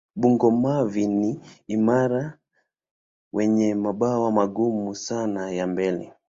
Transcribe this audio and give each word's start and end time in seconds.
Bungo-mavi 0.15 1.03
ni 1.17 1.31
imara 1.75 2.37
wenye 3.33 3.75
mabawa 3.75 4.31
magumu 4.31 4.95
sana 4.95 5.51
ya 5.51 5.67
mbele. 5.67 6.13